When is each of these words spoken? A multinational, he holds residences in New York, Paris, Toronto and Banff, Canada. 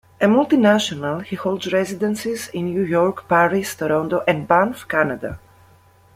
A 0.19 0.25
multinational, 0.25 1.23
he 1.23 1.35
holds 1.35 1.71
residences 1.71 2.47
in 2.47 2.65
New 2.65 2.81
York, 2.81 3.27
Paris, 3.27 3.75
Toronto 3.75 4.23
and 4.27 4.47
Banff, 4.47 4.87
Canada. 4.87 5.37